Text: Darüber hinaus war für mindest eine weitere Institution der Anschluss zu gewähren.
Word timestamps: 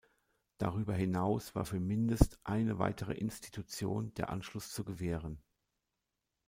Darüber 0.57 0.95
hinaus 0.95 1.53
war 1.53 1.63
für 1.63 1.79
mindest 1.79 2.39
eine 2.43 2.79
weitere 2.79 3.13
Institution 3.13 4.11
der 4.15 4.29
Anschluss 4.31 4.71
zu 4.71 4.83
gewähren. 4.83 5.37